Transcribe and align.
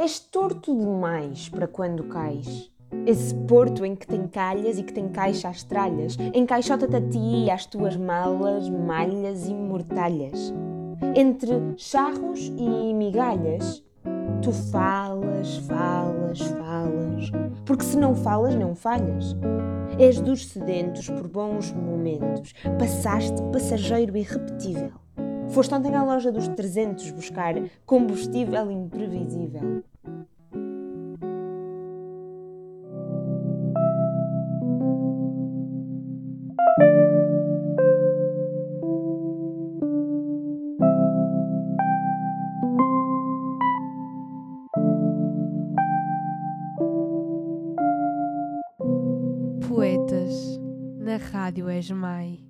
És 0.00 0.20
torto 0.20 0.72
demais 0.76 1.48
para 1.48 1.66
quando 1.66 2.04
cais. 2.04 2.70
Esse 3.04 3.34
porto 3.34 3.84
em 3.84 3.96
que 3.96 4.06
tem 4.06 4.28
calhas 4.28 4.78
e 4.78 4.84
que 4.84 4.92
tem 4.92 5.08
caixa 5.08 5.48
às 5.48 5.64
tralhas, 5.64 6.16
encaixota-te 6.32 6.94
a 6.94 7.00
ti 7.00 7.46
e 7.46 7.50
às 7.50 7.66
tuas 7.66 7.96
malas, 7.96 8.70
malhas 8.70 9.48
e 9.48 9.54
mortalhas. 9.54 10.54
Entre 11.16 11.50
charros 11.76 12.46
e 12.56 12.94
migalhas, 12.94 13.82
tu 14.40 14.52
falas, 14.52 15.56
falas, 15.66 16.42
falas, 16.42 17.32
porque 17.66 17.82
se 17.82 17.96
não 17.96 18.14
falas, 18.14 18.54
não 18.54 18.76
falhas. 18.76 19.34
És 19.98 20.20
dos 20.20 20.46
sedentos 20.46 21.10
por 21.10 21.26
bons 21.26 21.72
momentos, 21.72 22.54
passaste 22.78 23.42
passageiro 23.50 24.16
irrepetível. 24.16 24.92
Foste 25.58 25.74
ontem 25.74 25.92
à 25.92 26.04
loja 26.04 26.30
dos 26.30 26.46
300 26.46 27.10
buscar 27.10 27.52
combustível 27.84 28.70
imprevisível. 28.70 29.82
Poetas 49.66 50.60
na 51.00 51.16
Rádio 51.16 51.68
Esmai. 51.68 52.44